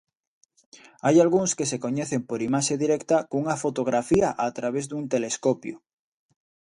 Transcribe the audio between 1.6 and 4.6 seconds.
se coñecen por imaxe directa cunha fotografía a